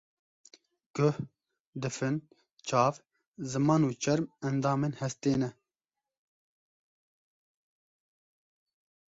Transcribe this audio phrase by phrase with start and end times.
[0.99, 1.17] Guh,
[1.83, 2.17] difin,
[2.67, 2.93] çav,
[3.51, 5.51] ziman û çerm endamên hestê ne.